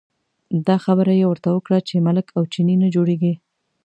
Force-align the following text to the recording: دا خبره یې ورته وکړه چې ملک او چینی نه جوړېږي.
دا 0.67 0.75
خبره 0.85 1.13
یې 1.19 1.25
ورته 1.29 1.49
وکړه 1.51 1.77
چې 1.87 2.05
ملک 2.07 2.25
او 2.37 2.43
چینی 2.53 2.75
نه 2.83 2.87
جوړېږي. 2.95 3.33